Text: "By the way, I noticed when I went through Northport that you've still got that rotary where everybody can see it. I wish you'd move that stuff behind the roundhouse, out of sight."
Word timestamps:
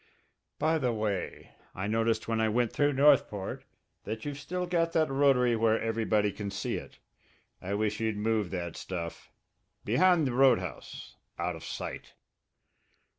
"By 0.57 0.79
the 0.79 0.91
way, 0.91 1.51
I 1.75 1.85
noticed 1.85 2.27
when 2.27 2.41
I 2.41 2.49
went 2.49 2.73
through 2.73 2.93
Northport 2.93 3.65
that 4.03 4.25
you've 4.25 4.39
still 4.39 4.65
got 4.65 4.93
that 4.93 5.11
rotary 5.11 5.55
where 5.55 5.79
everybody 5.79 6.31
can 6.31 6.49
see 6.49 6.73
it. 6.75 6.97
I 7.61 7.75
wish 7.75 7.99
you'd 7.99 8.17
move 8.17 8.49
that 8.49 8.75
stuff 8.75 9.31
behind 9.85 10.25
the 10.25 10.33
roundhouse, 10.33 11.17
out 11.37 11.55
of 11.55 11.63
sight." 11.63 12.15